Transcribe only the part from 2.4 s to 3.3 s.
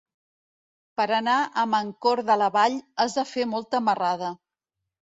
la Vall has de